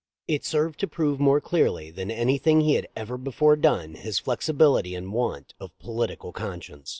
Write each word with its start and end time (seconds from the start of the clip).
It 0.27 0.43
served 0.43 0.79
to 0.79 0.87
prove 0.87 1.19
more 1.19 1.39
clearly 1.39 1.91
than 1.91 2.09
anything 2.09 2.61
he 2.61 2.73
had 2.73 2.87
ever 2.95 3.19
before 3.19 3.55
done 3.55 3.93
his 3.93 4.17
flexibility 4.17 4.95
and 4.95 5.13
want 5.13 5.53
of 5.59 5.77
political 5.77 6.31
conscience. 6.31 6.89